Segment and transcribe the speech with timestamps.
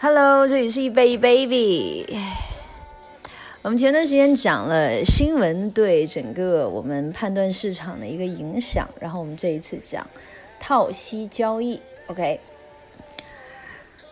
[0.00, 2.04] Hello，这里是一杯一 baby。
[3.62, 10.04] 我们前段时间讲了新闻对整个我们判断市场的一个影响，然后我们这一次讲
[10.58, 11.80] 套息交易。
[12.08, 12.40] OK，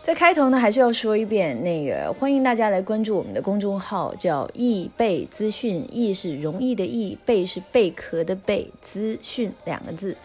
[0.01, 5.85] 在开头呢，还是要说一遍，那个欢迎大家来关注我们的公众号，叫易贝资讯。
[5.91, 10.15] 易是容易的易，贝是贝壳的贝，资讯两个字。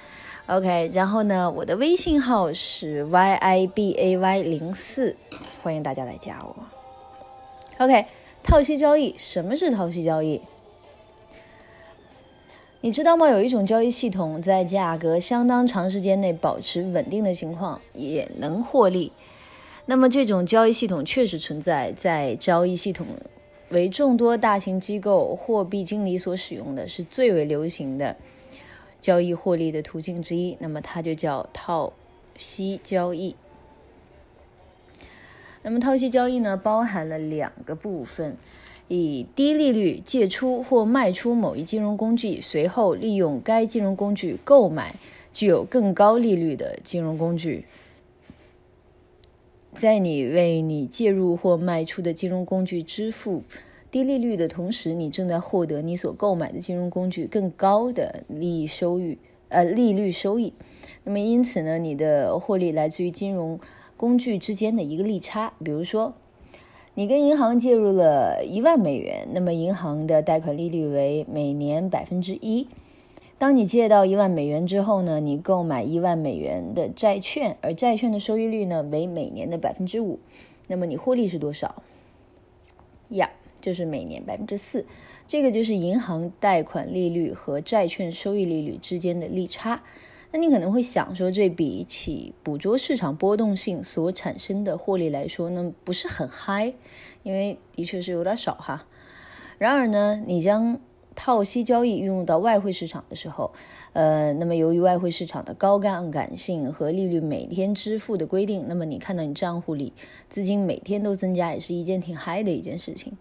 [0.49, 5.17] OK，然后呢，我的微信号是 y i b a y 零四，
[5.61, 6.55] 欢迎大家来加我。
[7.79, 8.07] OK，
[8.45, 10.41] 套息交易，什么是套息交易？
[12.81, 13.29] 你知道吗？
[13.29, 19.11] 有一种交易系统在价格相当长时间内保持稳定的情况也能获利。
[19.87, 23.09] 那么这种交易系统确实存在，在交易系统
[23.71, 28.15] 为众多大型机构货币经理所使用的是最为流行的。
[29.07, 31.93] 交易获利的途径之一，那么它就叫套
[32.37, 33.37] 息交易。
[35.63, 38.37] 那么套息交易呢，包含了两个部分：
[38.89, 44.97] 以低利率借出或卖出某一金融工具，随后利用该金融工具购买
[45.33, 47.65] 具有更高利率的金融工具。
[49.73, 53.45] 在你为你介入或卖出的金融工具支付。
[53.97, 59.17] 低利率的同时，你正在获得你所购买的金融工具更高的利益收益，
[59.49, 60.53] 呃，利率收益。
[61.05, 63.59] 那么，因此呢，你的获利来自于金融
[63.97, 65.55] 工具之间的一个利差。
[65.65, 66.13] 比如说，
[66.93, 72.69] 你跟银行借入了一万美元，那么银行的贷款利率为每年百分之一。
[73.39, 80.19] 当你借到一万美元之后呢，你购买一万美元的债券，而债券的收益率呢为每年的百分之五。
[80.69, 81.83] 那么你获利是多少？
[83.09, 83.31] 呀？
[83.61, 84.85] 就是每年百分之四，
[85.27, 89.83] 这个就是银行贷款利率和债券收益利率之间的利差。
[90.33, 96.75] 那你可能会想说，这比起捕捉市场波动性所产生的获利来说，呢，不是很嗨，
[97.23, 98.87] 因为的确是有点少哈。
[99.59, 100.79] 然而呢，你将
[101.15, 103.53] 套息交易运用到外汇市场的时候，
[103.95, 109.95] 呃，那么由于外汇市场的高杠杆性和利率每天支付的规定，那么你看到你账户里
[110.29, 113.17] 资金每天都增加，也是一件挺嗨的一件事情。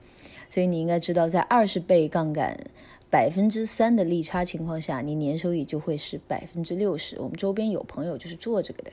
[0.55, 2.57] 所以你应该知道，在二十倍杠杆、
[3.09, 7.19] 百分之三的利差情况下，你年收益就会是百分之六十。
[7.19, 8.91] 我们周边有朋友就是做这个的。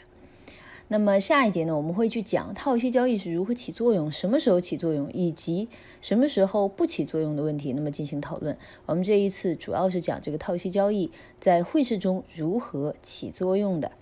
[0.89, 5.69] 那么下一节呢，我们会去讲套息交易是如何起作用、什么时候起作用以及
[6.01, 8.59] 什么时候不起作用的问题，那么进行讨论。
[8.87, 13.93] 我们这一次主要是讲这个套息交易在汇市中如何起作用的。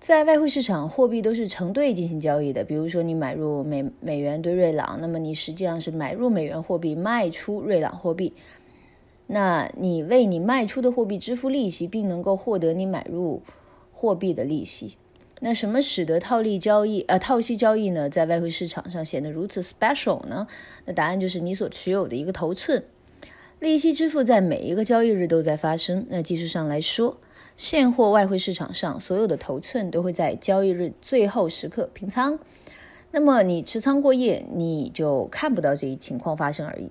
[0.00, 2.64] 在外汇市场，货币都是成对进行交易的。
[2.64, 8.32] 比如说，你买入美美元兑瑞郎，那么你实际上是买入美元货币，卖出瑞郎货币。
[9.26, 13.42] 那你为你卖出的货币支付利息，并能够获得你买入
[13.92, 14.96] 货币的利息。
[15.40, 20.46] 那什么使得套利交易呃套息交易呢，在外汇市场上显得如此 special 呢？
[20.86, 22.82] 那答案就是你所持有的一个头寸，
[23.58, 26.06] 利息支付在每一个交易日都在发生。
[26.08, 27.18] 那技术上来说。
[27.60, 32.38] 现货外汇市场上，所有的头寸都会在交易日最后时刻平仓。
[33.10, 36.88] 那么你持仓过夜，你就看不到这一情况发生而已。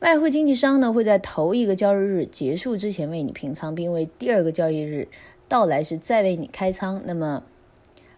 [0.00, 5.08] 外汇经纪商呢，会在头一个交易日结束之前为你平仓，并为第二个交易日
[5.48, 7.00] 到来时再为你开仓。
[7.06, 7.42] 那么，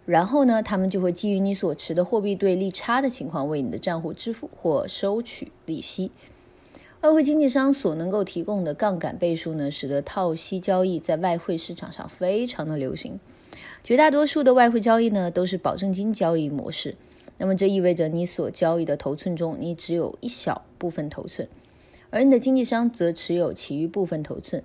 [0.04, 6.10] 然后呢，他们就会基于你所持的货币对利差的情况，为你的账户支付或收取利息。
[7.04, 13.20] 外汇经纪商所能够提供的杠杆倍数呢，使得套息交易在外汇市场上非常的流行。
[13.82, 16.96] 绝大多数的外汇交易呢，都是保证金交易模式。
[17.36, 21.46] 那么这意味着你所交易的头寸中，你只有一小部分头寸，
[22.08, 24.64] 而你的经纪商则持有其余部分头寸。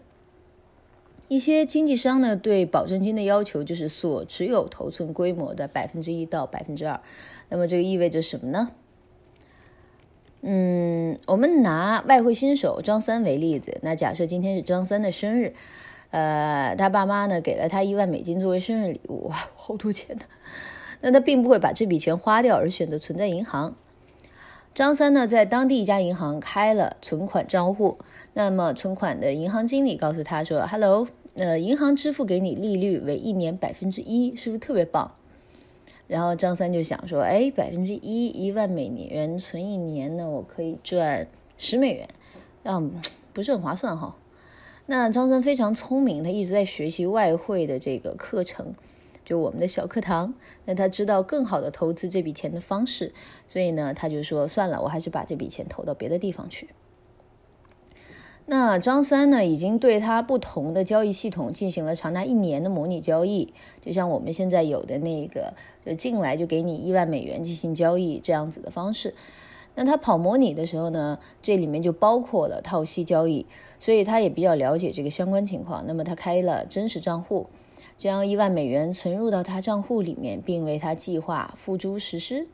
[1.28, 7.02] 一些经纪商呢，对保证金的要求就是所持有头寸规模的百分之一到百分之二。
[7.50, 8.72] 那么这个意味着什么呢？
[10.42, 13.78] 嗯，我们拿外汇新手张三为例子。
[13.82, 15.54] 那假设今天是张三的生日，
[16.12, 20.24] 呃，他爸妈呢给了他一万美金作为生日礼物，哇，好多钱呢。
[21.02, 23.76] 那他并不会把这笔钱花掉，而选择存在银行。
[24.74, 27.98] 张三呢在当地一家银行开了存款账户。
[28.34, 35.16] 那么存款的银行经理告诉他说：“Hello，呃，银行支付给你利率为一年百分之一，是不是特别棒？”
[36.10, 42.10] 然后张三就想说：“哎，百分之一，一万美元存一年呢，我可以赚十美元，
[42.64, 43.00] 嗯，
[43.32, 44.18] 不是很划算哈。”
[44.88, 48.74] 那张三非常聪明，他一直在学习外汇的这个课程。
[49.24, 50.34] 就我们的小课堂。
[50.66, 53.14] 那他知道更好的投资这笔钱的方式，
[53.48, 56.70] 所以呢，他就说算了，我还是把这笔钱投到别的地方去。
[58.48, 65.54] 那张三呢，已经对他不同的交易系统进行了长达一年的模拟交易，就像我们现在有的那个，
[65.90, 69.16] 就进来就给你一万美元进行交易这样子的方式。
[69.76, 73.46] 那他跑模拟的时候呢，这里面就包括了套息交易，
[73.80, 75.86] 所以他也比较了解这个相关情况。
[75.88, 77.48] 那么他开了真实账户，
[77.98, 82.48] 将一万美元存入到他账户里面，并为他计划付诸实施。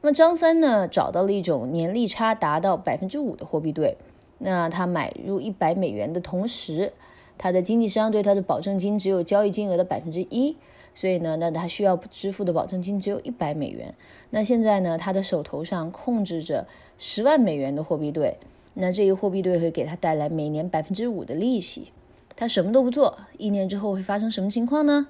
[0.00, 3.96] 那么张三呢，找到了一种年利差达到百分之五的货币对。
[4.38, 6.92] 那他买入一百美元的同时，
[7.38, 10.56] 他的经纪商对他的保证金只有交易金额的百分之一，
[10.94, 13.94] 所以呢，那他需要支付的保证金只有一百美元。
[14.30, 16.66] 那现在呢，他的手头上控制着
[16.98, 18.38] 十万美元的货币对，
[18.74, 21.92] 那这一货币对会给他带来每年百分之五的利息。
[22.34, 25.08] 他什么都不做，一年之后会发生什么情况呢？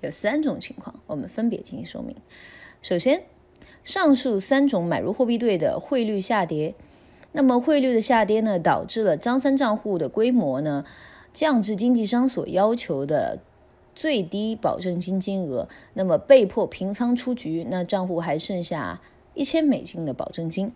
[0.00, 2.16] 有三种情况，我们分别进行说明。
[2.80, 3.24] 首先，
[3.82, 6.74] 上述三种买入货币对的汇率下跌。
[7.32, 10.84] 那么汇率的下跌呢，导致了张三账户的规模呢
[11.32, 13.38] 降至经纪商所要求的
[13.98, 19.02] 最低保证金金额，那么被迫平仓出局，那账户还剩下
[19.34, 20.70] 一千美金的保证金。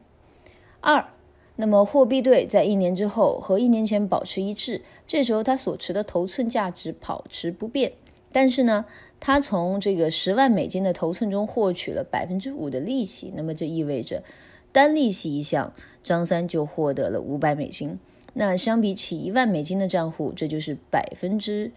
[0.80, 1.06] 二，
[1.54, 7.92] 那么货币对在一年之后和一年前保持一致，这时候他所持的头寸价值保持不变，
[8.32, 8.86] 但是呢，
[9.20, 14.24] 他从这个十万美金的头寸中获取了百分之五的利息，那么这意味着。
[14.72, 15.72] 单利息一项，
[16.02, 18.00] 张三就获得了五百美金。
[18.34, 21.70] 那相比起一万美金的账户，这就是百分之，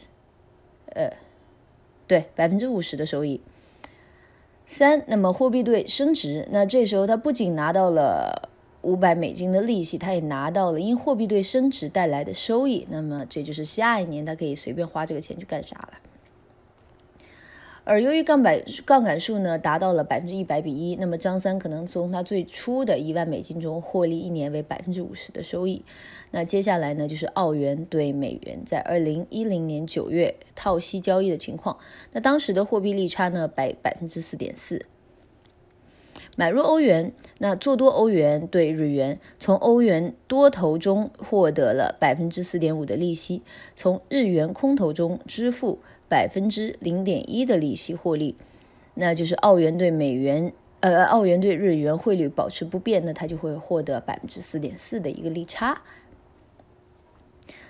[0.96, 1.12] 呃，
[2.08, 3.42] 对，百分之五十的收益。
[4.66, 8.50] 三，那么货币对升值，那这时候他不仅拿到了
[8.82, 12.88] 五百美金的利息，他也拿到了因货币对升值带来的收益。
[12.90, 15.94] 那么这就是下一年他可以随便花这个钱去干啥了。
[17.88, 25.84] 而由于杠杆杠杆数呢达到了百分之一百比一，那么张三可能从他最初的一万美金中获利一年为百分之五十的收益。
[26.32, 31.78] 那接下来呢就是澳元对美元在二零一零年九月套息交易的情况。
[32.12, 34.88] 那当时的货币利差呢百百分之四点四。
[36.38, 43.42] 买入欧元，那做多欧元对日元，从欧元多头中获得了百分之四点五的利息，
[43.74, 45.80] 从日元空头中支付。
[46.08, 48.36] 百分之零点一的利息获利，
[48.94, 55.82] 那就是澳元对美元，呃，澳元对日元汇率保持不变，那它就会获得百分之四点四的一个利差。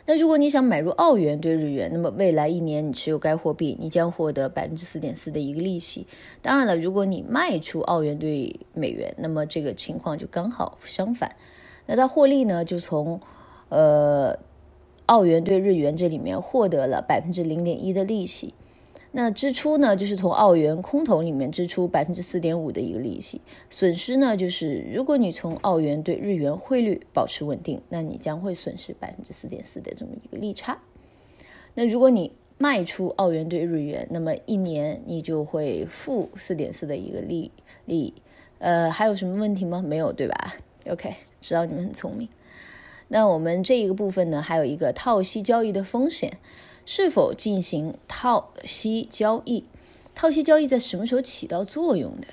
[0.06, 6.06] 那如果你想买入澳元对日元，那么未来一年你持有该货币，你将获得百分之四点四的一个利息。
[6.42, 11.36] 当然了，如果你卖出澳元对美元，那么这个情况就刚好相反，
[11.86, 13.20] 那它获利呢就从，
[13.70, 14.38] 呃。
[15.08, 18.54] 澳元对日元这里面获得了百分之零点一的利息，
[19.12, 23.40] 那支出呢，就是从澳元空头里面支出百分之四点五的一个利息。
[23.70, 30.80] 损失呢，就是如果你从澳元对日元汇率保持稳定，那你将会损失百分之四点四的这么一个利差。
[31.76, 37.52] 那如果你卖出澳元对日元，那么一年你就会负四点四的一个利
[37.86, 38.14] 利。
[38.60, 39.84] 呃，还有什么问题吗？
[39.86, 40.56] 没有，对吧
[40.90, 42.28] ？OK，知道你们很聪明。
[43.10, 46.40] 那我们这一个部分呢，还有一个套息交易的风险，
[46.86, 49.64] 是否进行套息交易？
[50.14, 52.28] 套息交易在什么时候起到作用的？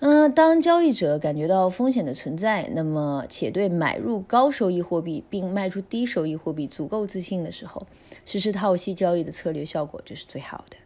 [0.00, 7.86] 嗯，当交易者感觉到风险的存在，那么且对买入高收益货币并卖出低收益货币足够自信的时候，
[8.26, 10.76] 实施套息交易的策略效果就是最好的。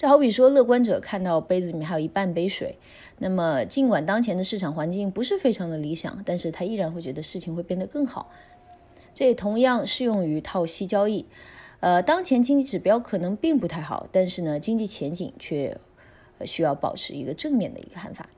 [0.00, 2.78] 这好比说，乐观者看到杯子里面还有一半杯水，
[3.18, 8.30] 那么尽管当前的市场环境不是非常的理想，但是他依然会觉得事情会变得更好。
[9.12, 11.26] 这也同样适用于套息交易。
[11.80, 15.76] 呃，当前经济指标可能并不太好，但是呢，经济前景却
[16.46, 18.30] 需要保持一个正面的一个看法。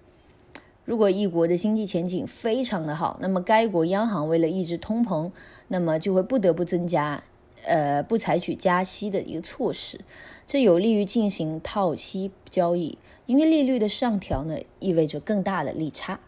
[0.85, 5.31] 如果一国的经济前景非常的好，那么该国央行为了抑制通膨，
[5.69, 7.23] 那么就会不得不增加。
[7.64, 10.00] 呃，不采取加息的一个措施，
[10.47, 16.21] 这有利于进行套息交易，因为利率的上调呢，意味着更大的利差。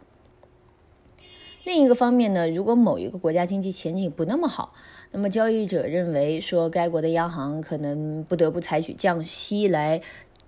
[1.64, 4.74] 另一个方面呢，如果某一个国家经济前景不那么好，
[5.12, 10.02] 那么交易者认为说该国的央行可能不得不采取降息来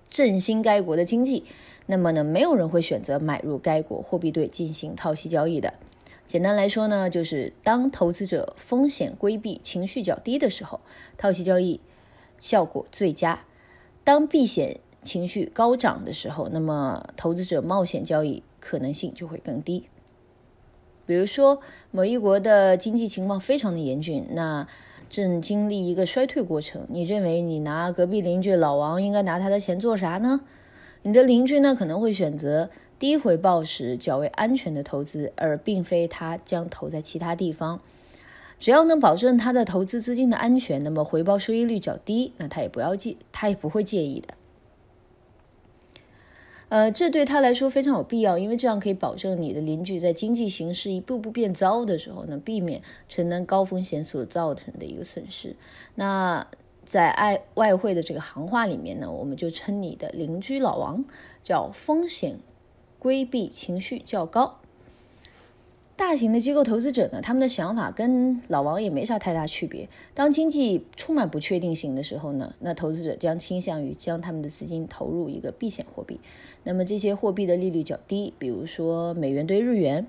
[0.08, 1.44] 振兴该国的经济，
[1.86, 5.72] 那么呢，没有人会选择买入该国货币对进行套息交易的。
[6.26, 10.80] 简单来说呢，就是当投资者风险规避情绪较低的时候，
[11.16, 11.80] 套期交易
[12.40, 13.44] 效果最佳；
[14.02, 19.86] 当避险情绪高涨的时候，那么投资者冒险交易可能性就会更低。
[21.06, 21.60] 比如说，
[21.92, 24.66] 某一国的经济情况非常的严峻，那
[25.08, 30.40] 正经历一个衰退过程，你认为你拿隔壁邻居老王应该拿他的钱做啥呢？
[31.02, 32.68] 你的邻居呢可能会选择
[32.98, 37.80] 低回报时较为安全的投资，而并非他将投在其他地方。
[38.58, 44.28] 只要能保证他的投资资金的安全，那么回报收益率较低，那他也不要介，他也不会介意的。
[46.68, 55.54] 呃，这对他来说非常有必要，因为这样可以保证你的邻居在经济形势一步步变糟的时候呢，避免承担高风险所造成的一个损失。
[55.94, 56.44] 那
[56.84, 61.04] 在外外汇的这个行话里面呢，我们就称你的邻居老王
[61.44, 62.38] 叫风险
[63.06, 64.58] 规避情绪较高。
[65.94, 69.88] 大型的机构投资者呢，他们的想法跟老王也没啥太大区别。
[70.12, 76.18] 当经济充满不确定性的时候呢，那投资者将倾向于将他们的资金投入一个避险货币。
[76.64, 80.08] 那么这些货币的利率较低，比如说美元兑日元。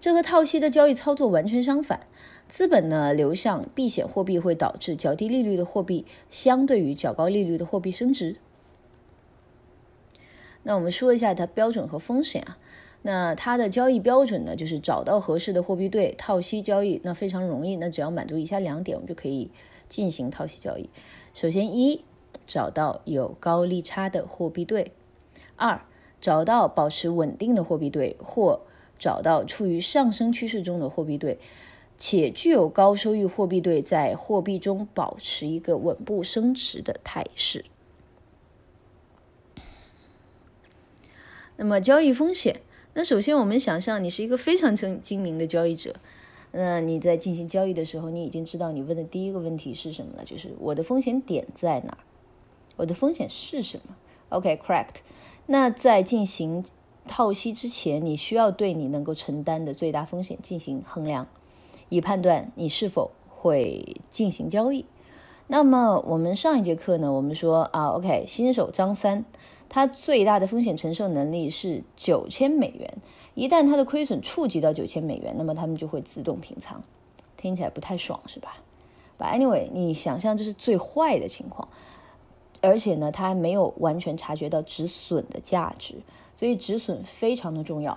[0.00, 2.00] 这和套息的交易操作完全相反。
[2.48, 8.34] 资本呢流向避险货币会导致较低利率的货币相对于较高利率的货币升值。
[10.62, 12.58] 那我们说一下它标准和风险啊。
[13.02, 17.76] 那它的交易标准呢，就是找到合适的货币对套息交易，那非常容易。
[17.76, 19.50] 那只要满足以下两点，我们就可以
[19.88, 20.90] 进行套息交易。
[21.32, 22.04] 首先，一
[22.46, 24.90] 找到有高利差的货币对；
[25.56, 25.80] 二
[26.20, 28.60] 找到保持稳定的货币对，或
[28.98, 31.38] 找到处于上升趋势中的货币对，
[31.96, 37.64] 且具有高收益货币对在货币中保持一个稳步升值的态势。
[41.60, 42.62] 那么，交易风险。
[42.94, 45.94] 那首先，我们想象你是一个非常精精明的交易者。
[46.52, 51.98] 那你在进行交易的时候，你已经知道你问的第一个问题是什么了，就是我的风险点在哪儿？
[52.78, 53.94] 我的风险是什么
[54.30, 55.00] ？OK，correct。
[55.48, 56.64] 那在进行
[57.06, 61.26] 套息之前，你需要对你能够承担的最大风险进行衡量，
[61.90, 64.86] 以判断你是否会进行交易。
[65.48, 69.26] 那么我们上一节课呢，我们说啊，OK，新手张三。
[69.70, 72.92] 它最大的风险承受能力是九千美元，
[73.34, 76.82] 一旦它的亏损触及到九千美元，那么他们就会自动平仓，
[77.36, 78.56] 听起来不太爽是吧
[79.16, 81.68] ？But anyway，你想象这是最坏的情况，
[82.60, 85.94] 而且呢，他还没有完全察觉到止损的价值，
[86.34, 87.96] 所以止损非常的重要。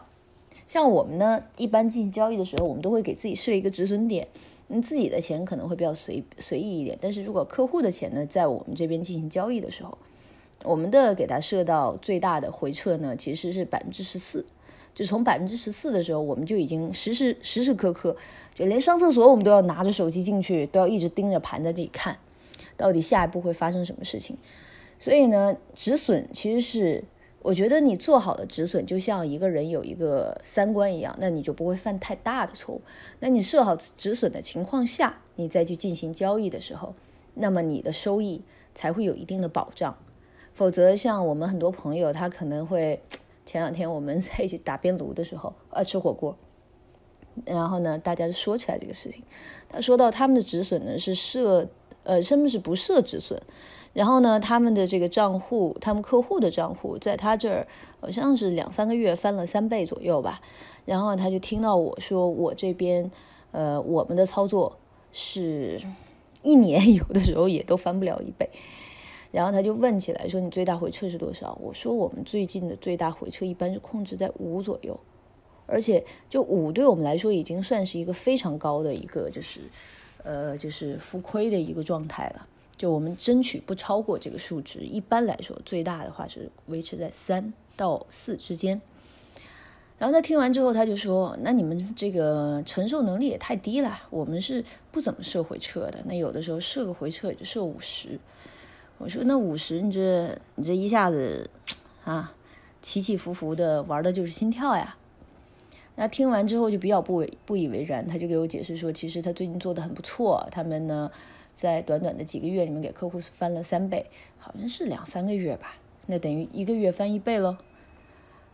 [0.67, 4.27] 像我们呢，一般进行交易的时候，我们都会给自己设一个止损点，
[4.67, 9.97] 嗯，自己的钱可能会比较随随意一点，但是如果客户的钱呢，在我们这边进行交易的时候，
[10.63, 14.45] 我们的给它设到最大的回撤呢，其实是百分之十四。
[14.95, 18.15] 就从百分之十四的时候，我们就已经时时时时刻刻，
[18.53, 22.15] 就连上厕所我们都要拿着手机进去，都要一直盯着盘在这里看，
[22.77, 24.37] 到底下一步会发生什么事情。
[24.99, 27.03] 所以呢，止损其实是
[27.41, 32.81] 我觉得你做好的止损，就像一个人有一个三观一样，那你就不会犯太大的错误。
[33.19, 36.93] 那你设好止损的情况下，你再去进行交易的时候，
[37.33, 38.43] 那么你的收益
[38.75, 39.97] 才会有一定的保障。
[40.53, 43.01] 否则，像我们很多朋友，他可能会
[43.45, 46.35] 前两天我们 在一起打边炉的时候，呃，吃火锅，
[47.45, 49.23] 然后呢，大家就说起来这个事情。
[49.69, 51.67] 他说到他们的止损呢是设，
[52.03, 53.39] 呃，什么是不设止损？
[53.93, 57.67] 然后呢，他们的这个账户，他们客户的账户，在他这儿
[57.99, 60.41] 好像是两三个月翻了三倍左右吧。
[60.85, 63.09] 然后他就听到我说，我这边，
[63.51, 64.77] 呃，我们的操作
[65.11, 65.81] 是
[66.41, 68.49] 一年 有的时候也都翻不了一倍。
[69.33, 74.97] 然后他就问起来说：“你最大回撤是多少？”我说：“我们最近的最大回撤一般是控制在五左右，
[75.65, 79.61] 而且就五对我们来说已经算是一个非常高的一个就是，
[80.23, 82.47] 呃，就是浮亏的一个状态了。
[82.77, 88.79] 就我们争取不超过这个数值，一般来说最大的话是维持在三到四之间。”
[89.97, 96.03] 然后他听完之后他就说：“那你们这个承受能力也太低了，我们是不怎么设回撤的。
[96.05, 98.19] 那有的时候设个回撤也就设五十。”
[98.97, 101.49] 我说那五十，你这你这一下子，
[102.05, 102.33] 啊，
[102.81, 104.95] 起起伏伏的玩的就是心跳呀。
[105.95, 111.11] 那听完之后就比较不不以为然，他就给我解释说，其实他最近做的很不错，他们呢
[111.53, 114.05] 在短短的几个月里面给客户翻了三倍，
[114.39, 115.75] 好像是两三个月吧，
[116.07, 117.57] 那等于一个月翻一倍喽。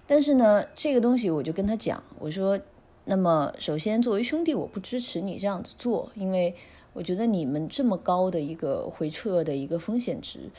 [0.06, 2.60] 但是呢，这个东西我就跟他讲，我说，
[3.10, 6.56] 那么首先作为兄弟，我不支持你这样子做，因为。
[6.92, 10.50] 我觉得你们这么高的一个回撤的一个风险值，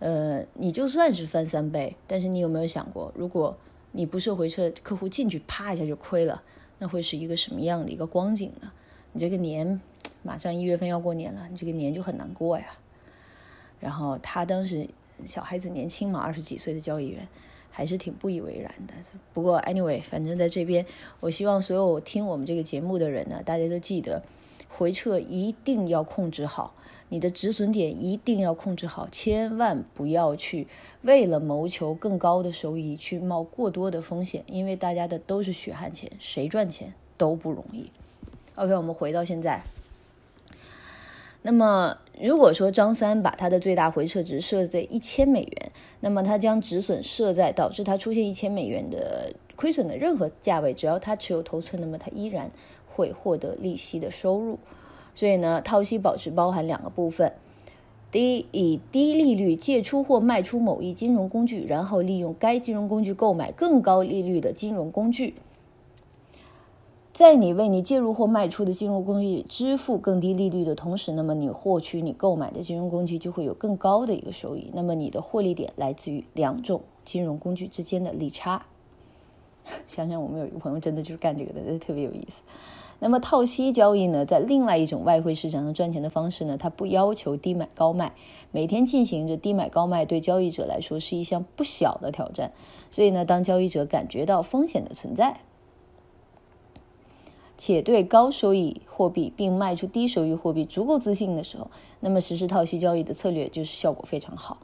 [0.00, 3.56] 呃，你就算是翻三倍，但是你有没有想过，如果
[3.92, 6.42] 你不设回撤，客户进去啪一下就亏了，
[6.80, 8.72] 那会是一个什么样的一个光景呢？
[9.12, 9.80] 你这个年
[10.24, 12.66] 马上一月份要过年了，你这个年就很难过呀。
[13.78, 14.88] 然后他当时
[15.24, 17.26] 小孩子年轻嘛，二十几岁的交易员，
[17.76, 18.94] 还是挺不以为然的。
[19.34, 20.86] 不过 anyway，反正在这边，
[21.20, 24.22] 我希望所有听我们这个节目的人呢，大家都记得。
[24.68, 26.74] 回撤一定要控制好，
[27.10, 30.66] 你的止损点一定要控制好，千万不要去
[31.02, 37.90] 为了谋求更高的收益去冒过多的风险，因为大家的都是血汗钱，谁赚钱都不容易。
[38.54, 39.62] OK，我们回到现在。
[41.42, 52.50] 那么，如果说张三把他的最大回撤值设在一千美元，那么他将止损设在导致他出现一千美元的亏损的任何价位，只要他持有头寸，那么他依然
[52.94, 54.58] 会获得利息的收入。
[55.14, 57.32] 所以呢，套息保持包含两个部分：
[58.10, 65.34] 第一，以低利率借出或卖出某一金融工具，然后利用该金融工具购买更高利率的金融工具。
[67.16, 74.70] 在你为你介入或卖出的金融工具支付更低利率的同时，那么你获取你购买的金融工具就会有更高的一个收益。
[74.74, 78.66] 那么你的获利点来自于两种金融工具之间的利差。
[79.88, 82.42] 想想我们有一个朋友真的就是干这个的，特别有意思。
[82.98, 88.12] 那么套息交易呢，在另外一种外汇市场上赚钱的方式呢，它不要求低买高卖，
[88.52, 92.52] 每天进行着低买高卖，对交易者来说是一项不小的挑战。
[92.90, 95.40] 所以呢，当交易者感觉到风险的存在。
[97.58, 101.70] 且对高收益货币并卖出低收益货币足够自信的时候，
[102.00, 104.58] 那么实施套息交易的策略就是效果非常好。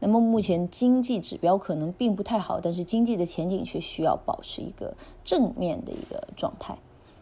[0.00, 6.78] 那么目前经济指标可能并不太好，但是经济的前景却需要保持一个正面的一个状态。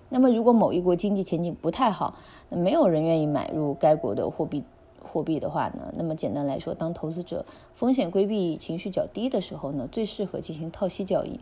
[0.09, 2.15] 那么如果某一国经济前景不太好，
[2.51, 4.63] 那没有人愿意买入该国的货币
[5.03, 5.93] 货币的话呢？
[5.97, 11.41] 那么简单来说，当投资者风险规避情绪较低的时候呢，最适合进行套息交易。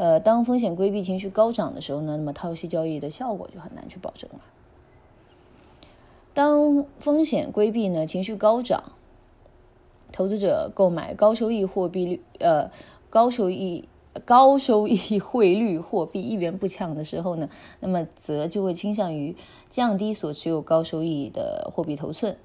[0.00, 4.40] 呃，当风险规避情绪高涨的时候呢，那么套息交易的效果就很难去保证了。
[6.32, 8.92] 当风险规避呢情绪高涨，
[10.10, 12.70] 投资者购买高收益货币率呃
[13.10, 13.86] 高收益
[14.24, 19.36] 高收益汇率货币一元不抢的时候呢，那么则就会倾向于
[19.68, 22.38] 降低所持有高收益的货币头寸。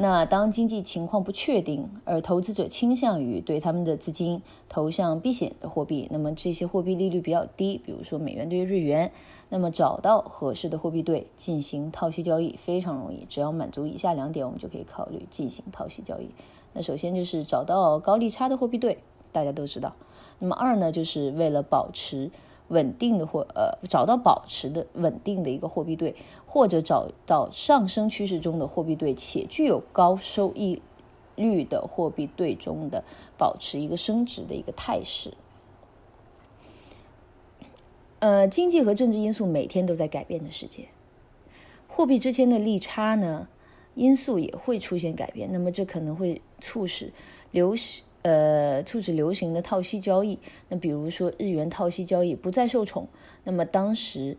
[0.00, 9.10] 那当经济情况不确定，而投资者倾向于对他们的资金投向避险的货币，那么这些货币利率比较低，比如说美元兑日元，
[9.48, 16.30] 那么找到合适的货币对进行套息交易非常容易，只要满足以下两点，我们就可以考虑进行套息交易。
[16.74, 18.98] 那首先就是找到高利差的货币对，
[19.32, 19.96] 大家都知道。
[20.38, 22.30] 那么二呢，就是为了保持。
[22.68, 26.14] 稳定的或呃找到保持的稳定的一个货币对，
[26.46, 30.80] 或者找到上升趋势中的货币对，且具有高收益
[31.36, 33.04] 率的货币对中的
[33.36, 35.34] 保持一个升值的一个态势。
[38.20, 40.88] 呃，经济和政治因素每天都在改变的世界，
[41.86, 43.48] 货币之间的利差呢
[43.94, 47.12] 因素也会出现改变，那么这可能会促使
[47.52, 48.04] 流行。
[48.28, 50.38] 呃，促使流行的套息交易。
[50.68, 53.08] 那比如说日元套息交易不再受宠，
[53.44, 54.36] 那么当时，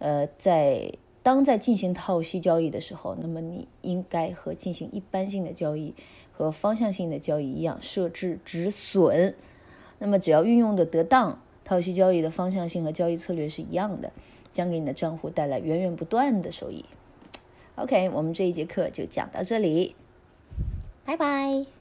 [0.00, 5.94] 呃，在当在进行套息交易的时候，那么你应该和进行一般性的交易
[6.32, 9.36] 和方向性的交易一样，设置止损。
[10.00, 14.10] 那么只要运用的得当，套息交易的方向性和交易策略是一样的，
[14.50, 16.84] 将给你的账户带来源源不断的收益。
[17.76, 19.94] OK，我们这一节课就讲到这里，
[21.04, 21.77] 拜拜。